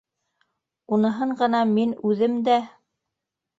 Уныһын 0.97 1.35
ғына 1.43 1.61
мин 1.75 1.95
үҙем 2.13 2.43
дә... 2.51 2.59